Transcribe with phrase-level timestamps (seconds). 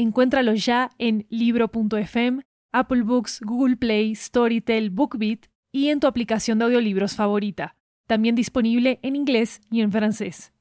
[0.00, 2.40] Encuéntralo ya en libro.fm,
[2.72, 7.76] Apple Books, Google Play, Storytel, BookBeat y en tu aplicación de audiolibros favorita.
[8.06, 10.52] También disponible en inglés y en francés.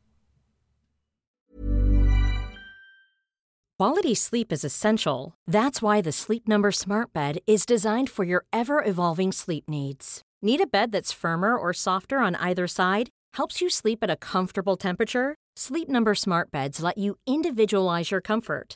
[3.78, 5.36] Quality sleep is essential.
[5.48, 10.22] That's why the Sleep Number Smart Bed is designed for your ever evolving sleep needs.
[10.42, 13.08] Need a bed that's firmer or softer on either side?
[13.38, 15.36] Helps you sleep at a comfortable temperature?
[15.56, 18.76] Sleep Number Smart Beds let you individualize your comfort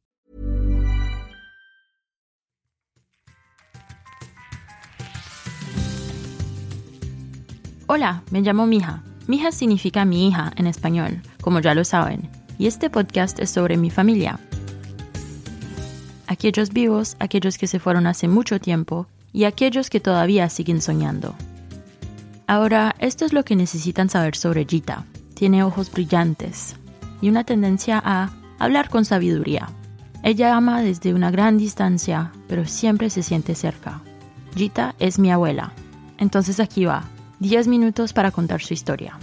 [7.93, 9.03] Hola, me llamo Mija.
[9.27, 13.75] Mija significa mi hija en español, como ya lo saben, y este podcast es sobre
[13.75, 14.39] mi familia.
[16.25, 21.35] Aquellos vivos, aquellos que se fueron hace mucho tiempo y aquellos que todavía siguen soñando.
[22.47, 25.03] Ahora, esto es lo que necesitan saber sobre Gita.
[25.33, 26.77] Tiene ojos brillantes
[27.21, 29.67] y una tendencia a hablar con sabiduría.
[30.23, 33.99] Ella ama desde una gran distancia, pero siempre se siente cerca.
[34.55, 35.73] Gita es mi abuela.
[36.17, 37.03] Entonces aquí va,
[37.41, 39.17] 10 minutos para contar su historia.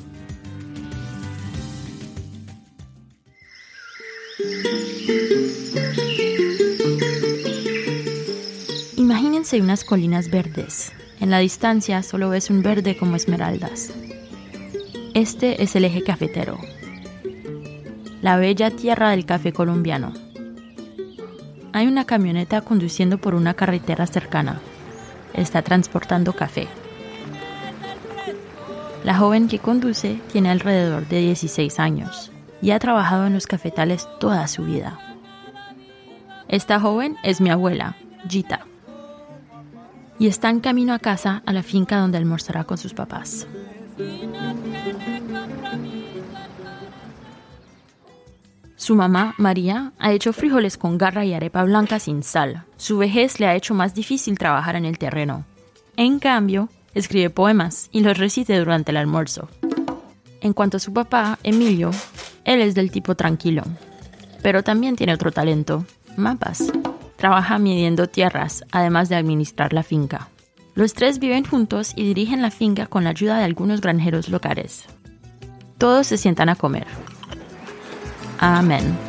[8.97, 10.91] Imagínense unas colinas verdes.
[11.21, 13.93] En la distancia solo ves un verde como esmeraldas.
[15.15, 16.59] Este es el eje cafetero,
[18.21, 20.13] la bella tierra del café colombiano.
[21.73, 24.61] Hay una camioneta conduciendo por una carretera cercana.
[25.35, 26.67] Está transportando café.
[29.05, 34.09] La joven que conduce tiene alrededor de 16 años y ha trabajado en los cafetales
[34.19, 34.99] toda su vida.
[36.49, 37.97] Esta joven es mi abuela,
[38.29, 38.67] Gita,
[40.19, 43.47] y está en camino a casa a la finca donde almorzará con sus papás.
[48.77, 52.65] Su mamá, María, ha hecho frijoles con garra y arepa blanca sin sal.
[52.77, 55.45] Su vejez le ha hecho más difícil trabajar en el terreno.
[55.97, 59.49] En cambio, escribe poemas y los recite durante el almuerzo.
[60.41, 61.91] En cuanto a su papá, Emilio,
[62.45, 63.63] él es del tipo tranquilo,
[64.43, 65.85] pero también tiene otro talento,
[66.17, 66.73] mapas.
[67.17, 70.29] Trabaja midiendo tierras, además de administrar la finca.
[70.75, 74.85] Los tres viven juntos y dirigen la finca con la ayuda de algunos granjeros locales.
[75.77, 76.87] Todos se sientan a comer.
[78.39, 79.08] Amén.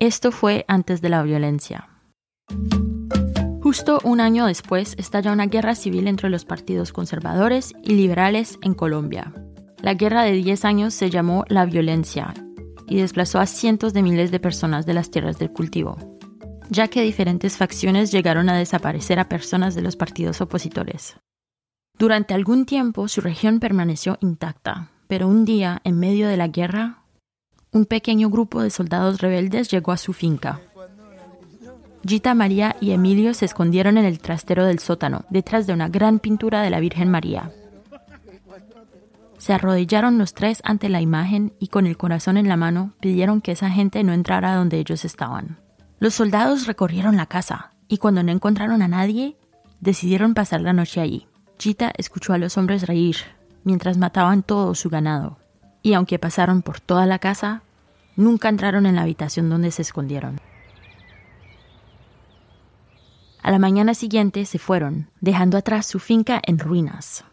[0.00, 1.88] Esto fue antes de la violencia.
[3.62, 8.74] Justo un año después estalla una guerra civil entre los partidos conservadores y liberales en
[8.74, 9.32] Colombia.
[9.80, 12.34] La guerra de 10 años se llamó La Violencia
[12.88, 15.96] y desplazó a cientos de miles de personas de las tierras del cultivo
[16.70, 21.16] ya que diferentes facciones llegaron a desaparecer a personas de los partidos opositores.
[21.98, 26.99] Durante algún tiempo su región permaneció intacta, pero un día, en medio de la guerra,
[27.72, 30.60] un pequeño grupo de soldados rebeldes llegó a su finca.
[32.04, 36.18] Gita María y Emilio se escondieron en el trastero del sótano, detrás de una gran
[36.18, 37.52] pintura de la Virgen María.
[39.38, 43.40] Se arrodillaron los tres ante la imagen y con el corazón en la mano pidieron
[43.40, 45.58] que esa gente no entrara donde ellos estaban.
[45.98, 49.36] Los soldados recorrieron la casa y cuando no encontraron a nadie,
[49.80, 51.26] decidieron pasar la noche allí.
[51.58, 53.16] Chita escuchó a los hombres reír
[53.64, 55.39] mientras mataban todo su ganado.
[55.82, 57.62] Y aunque pasaron por toda la casa,
[58.16, 60.40] nunca entraron en la habitación donde se escondieron.
[63.42, 67.24] A la mañana siguiente se fueron, dejando atrás su finca en ruinas.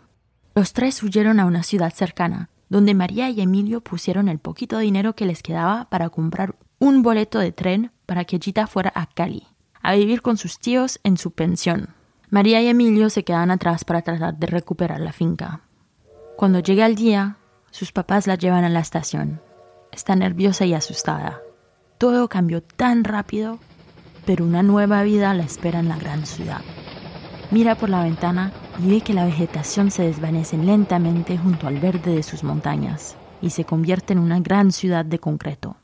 [0.55, 5.13] Los tres huyeron a una ciudad cercana, donde María y Emilio pusieron el poquito dinero
[5.13, 9.47] que les quedaba para comprar un boleto de tren para que Gita fuera a Cali,
[9.81, 11.89] a vivir con sus tíos en su pensión.
[12.29, 15.61] María y Emilio se quedan atrás para tratar de recuperar la finca.
[16.35, 17.37] Cuando llega el día,
[17.71, 19.41] sus papás la llevan a la estación.
[19.91, 21.41] Está nerviosa y asustada.
[21.97, 23.59] Todo cambió tan rápido
[24.27, 26.59] pero una nueva vida la espera en la gran ciudad.
[27.49, 32.13] Mira por la ventana y ve que la vegetación se desvanece lentamente junto al verde
[32.13, 35.77] de sus montañas y se convierte en una gran ciudad de concreto.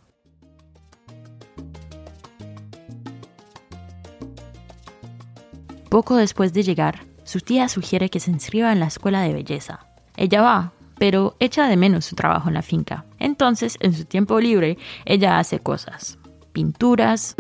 [5.90, 9.88] Poco después de llegar, su tía sugiere que se inscriba en la escuela de belleza.
[10.18, 13.04] Ella va, pero echa de menos su trabajo en la finca.
[13.20, 16.18] Entonces, en su tiempo libre, ella hace cosas.
[16.54, 17.36] Pinturas,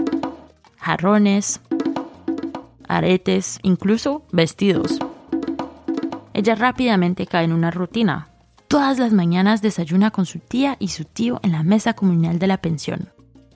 [0.75, 1.61] jarrones,
[2.89, 4.99] aretes, incluso vestidos.
[6.33, 8.27] Ella rápidamente cae en una rutina.
[8.67, 12.47] Todas las mañanas desayuna con su tía y su tío en la mesa comunal de
[12.47, 13.13] la pensión.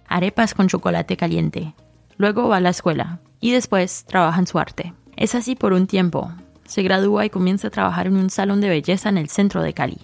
[0.07, 1.73] Arepas con chocolate caliente.
[2.15, 4.93] Luego va a la escuela, y después trabaja en su arte.
[5.17, 6.31] Es así por un tiempo.
[6.67, 9.73] Se gradúa y comienza a trabajar en un salón de belleza en el centro de
[9.73, 9.97] Cali.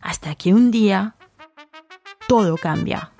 [0.00, 1.14] Hasta que un día
[2.26, 3.12] todo cambia.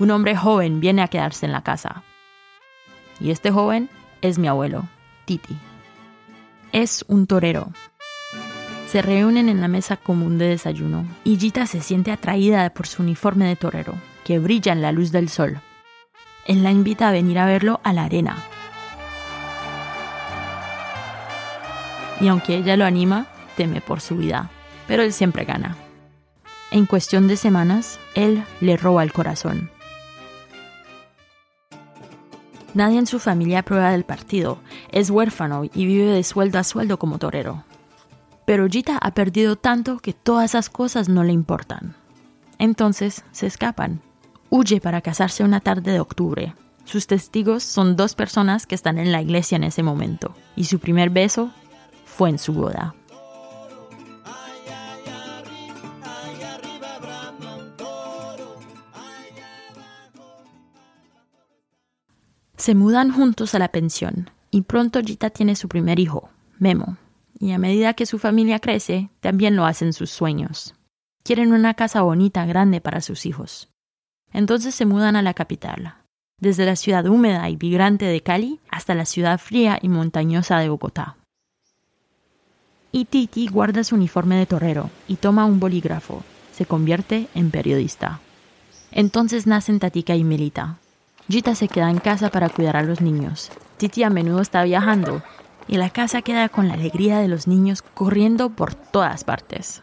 [0.00, 2.02] Un hombre joven viene a quedarse en la casa.
[3.20, 3.88] Y este joven
[4.20, 4.88] es mi abuelo,
[5.26, 5.56] Titi.
[6.72, 7.70] Es un torero,
[8.92, 13.02] se reúnen en la mesa común de desayuno y Gita se siente atraída por su
[13.02, 15.62] uniforme de torero, que brilla en la luz del sol.
[16.46, 18.36] Él la invita a venir a verlo a la arena.
[22.20, 24.50] Y aunque ella lo anima, teme por su vida,
[24.86, 25.76] pero él siempre gana.
[26.70, 29.70] En cuestión de semanas, él le roba el corazón.
[32.74, 34.58] Nadie en su familia aprueba del partido,
[34.90, 37.64] es huérfano y vive de sueldo a sueldo como torero.
[38.46, 41.94] Pero Gita ha perdido tanto que todas esas cosas no le importan.
[42.58, 44.00] Entonces se escapan.
[44.54, 46.54] Huye para casarse una tarde de octubre.
[46.84, 50.34] Sus testigos son dos personas que están en la iglesia en ese momento.
[50.56, 51.50] Y su primer beso
[52.04, 52.94] fue en su boda.
[62.58, 66.28] Se mudan juntos a la pensión y pronto Gita tiene su primer hijo,
[66.58, 66.98] Memo
[67.40, 70.74] y a medida que su familia crece, también lo hacen sus sueños.
[71.24, 73.71] Quieren una casa bonita, grande para sus hijos.
[74.32, 75.94] Entonces se mudan a la capital,
[76.38, 80.68] desde la ciudad húmeda y vibrante de Cali hasta la ciudad fría y montañosa de
[80.68, 81.16] Bogotá.
[82.90, 86.22] Y Titi guarda su uniforme de torero y toma un bolígrafo.
[86.52, 88.20] Se convierte en periodista.
[88.90, 90.76] Entonces nacen Tatika y Melita.
[91.28, 93.50] Gita se queda en casa para cuidar a los niños.
[93.78, 95.22] Titi a menudo está viajando
[95.68, 99.82] y la casa queda con la alegría de los niños corriendo por todas partes.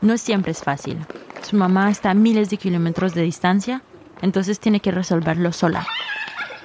[0.00, 0.98] No siempre es fácil.
[1.46, 3.80] Su mamá está a miles de kilómetros de distancia,
[4.20, 5.86] entonces tiene que resolverlo sola.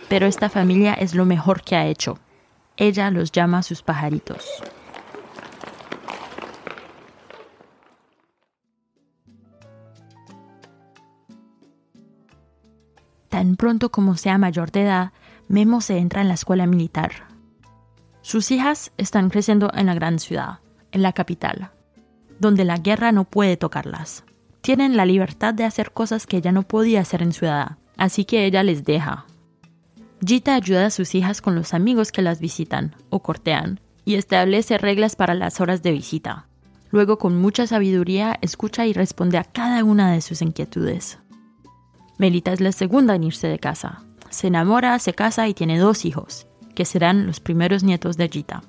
[0.09, 2.17] Pero esta familia es lo mejor que ha hecho.
[2.77, 4.43] Ella los llama sus pajaritos.
[13.29, 15.11] Tan pronto como sea mayor de edad,
[15.47, 17.27] Memo se entra en la escuela militar.
[18.23, 20.57] Sus hijas están creciendo en la gran ciudad,
[20.91, 21.69] en la capital,
[22.39, 24.23] donde la guerra no puede tocarlas.
[24.61, 28.45] Tienen la libertad de hacer cosas que ella no podía hacer en ciudad, así que
[28.45, 29.25] ella les deja.
[30.23, 34.77] Gita ayuda a sus hijas con los amigos que las visitan o cortean y establece
[34.77, 36.47] reglas para las horas de visita.
[36.91, 41.17] Luego, con mucha sabiduría, escucha y responde a cada una de sus inquietudes.
[42.19, 44.03] Melita es la segunda en irse de casa.
[44.29, 48.61] Se enamora, se casa y tiene dos hijos, que serán los primeros nietos de Gita.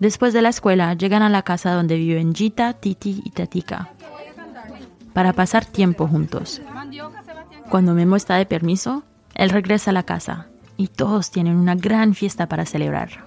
[0.00, 3.92] Después de la escuela, llegan a la casa donde viven Gita, Titi y Tatika
[5.18, 6.62] para pasar tiempo juntos.
[7.68, 9.02] Cuando Memo está de permiso,
[9.34, 10.46] él regresa a la casa
[10.76, 13.24] y todos tienen una gran fiesta para celebrar.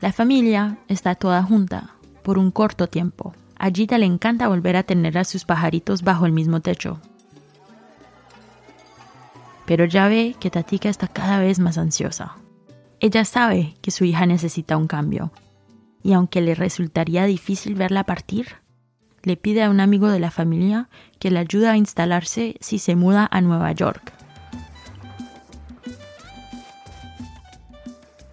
[0.00, 1.90] La familia está toda junta
[2.22, 3.34] por un corto tiempo.
[3.58, 6.98] A Gita le encanta volver a tener a sus pajaritos bajo el mismo techo
[9.66, 12.38] pero ya ve que Tatika está cada vez más ansiosa.
[13.00, 15.30] Ella sabe que su hija necesita un cambio,
[16.02, 18.48] y aunque le resultaría difícil verla partir,
[19.22, 22.96] le pide a un amigo de la familia que le ayude a instalarse si se
[22.96, 24.12] muda a Nueva York.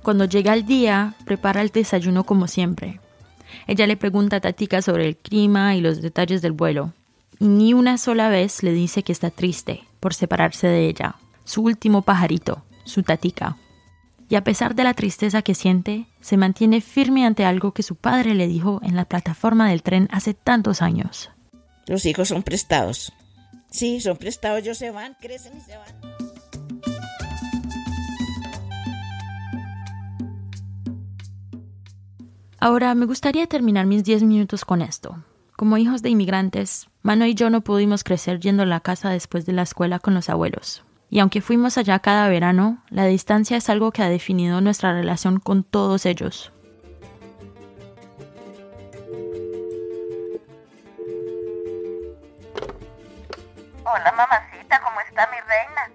[0.02, 3.02] Cuando llega el día, prepara el desayuno como siempre.
[3.68, 6.94] Ella le pregunta a Tatika sobre el clima y los detalles del vuelo,
[7.40, 11.16] y ni una sola vez le dice que está triste por separarse de ella
[11.48, 13.58] su último pajarito, su tatica.
[14.30, 17.96] Y a pesar de la tristeza que siente, se mantiene firme ante algo que su
[17.96, 21.32] padre le dijo en la plataforma del tren hace tantos años.
[21.86, 23.14] Los hijos son prestados.
[23.72, 25.88] Sí, son prestados, ellos se van, crecen y se van.
[32.60, 35.24] Ahora me gustaría terminar mis 10 minutos con esto.
[35.56, 39.46] Como hijos de inmigrantes, Mano y yo no pudimos crecer yendo a la casa después
[39.46, 40.84] de la escuela con los abuelos.
[41.10, 45.40] Y aunque fuimos allá cada verano, la distancia es algo que ha definido nuestra relación
[45.40, 46.52] con todos ellos.
[53.86, 55.92] Hola mamacita, ¿cómo está mi reina?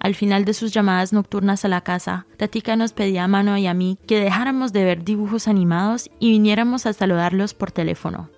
[0.00, 3.66] Al final de sus llamadas nocturnas a la casa, Tatica nos pedía a Mano y
[3.66, 8.28] a mí que dejáramos de ver dibujos animados y viniéramos a saludarlos por teléfono.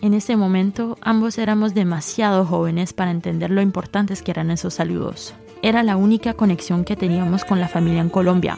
[0.00, 5.34] En ese momento, ambos éramos demasiado jóvenes para entender lo importantes que eran esos saludos.
[5.60, 8.56] Era la única conexión que teníamos con la familia en Colombia.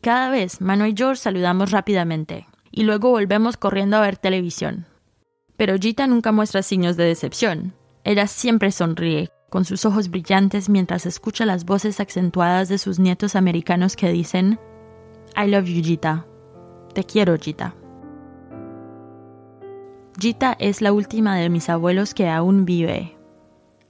[0.00, 4.86] Cada vez, Mano y George saludamos rápidamente, y luego volvemos corriendo a ver televisión.
[5.56, 7.74] Pero Gita nunca muestra signos de decepción.
[8.04, 13.34] Ella siempre sonríe, con sus ojos brillantes mientras escucha las voces acentuadas de sus nietos
[13.34, 14.60] americanos que dicen,
[15.36, 16.26] I love you, Gita.
[16.94, 17.74] Te quiero, Gita.
[20.18, 23.16] Gita es la última de mis abuelos que aún vive.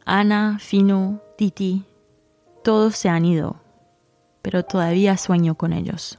[0.05, 1.85] Ana, Fino, Titi,
[2.63, 3.61] todos se han ido,
[4.43, 6.19] pero todavía sueño con ellos.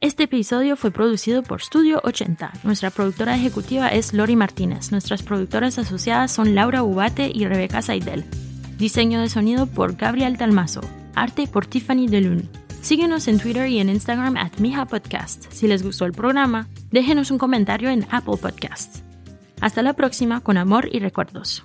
[0.00, 2.52] Este episodio fue producido por Studio 80.
[2.62, 4.92] Nuestra productora ejecutiva es Lori Martínez.
[4.92, 8.24] Nuestras productoras asociadas son Laura Ubate y Rebeca Saidel.
[8.76, 10.82] Diseño de sonido por Gabriel Dalmazo.
[11.14, 12.48] Arte por Tiffany DeLune.
[12.80, 15.50] Síguenos en Twitter y en Instagram at Mija Podcast.
[15.50, 19.02] Si les gustó el programa, déjenos un comentario en Apple Podcasts.
[19.60, 21.64] Hasta la próxima con amor y recuerdos.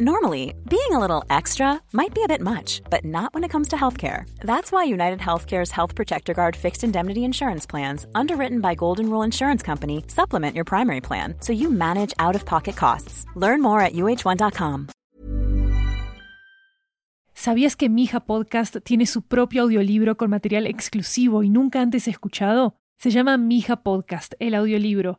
[0.00, 3.66] Normally, being a little extra might be a bit much, but not when it comes
[3.68, 4.30] to healthcare.
[4.44, 9.24] That's why United Healthcare's Health Protector Guard fixed indemnity insurance plans, underwritten by Golden Rule
[9.24, 13.26] Insurance Company, supplement your primary plan so you manage out of pocket costs.
[13.34, 14.86] Learn more at uh1.com.
[17.34, 22.76] ¿Sabías que Mija Podcast tiene su propio audiolibro con material exclusivo y nunca antes escuchado?
[22.98, 25.18] Se llama Mija Podcast, el audiolibro.